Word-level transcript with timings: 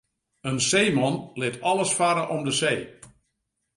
In 0.51 0.57
seeman 0.69 1.15
lit 1.39 1.61
alles 1.71 1.91
farre 1.99 2.25
om 2.35 2.41
de 2.47 2.51
see. 2.61 2.81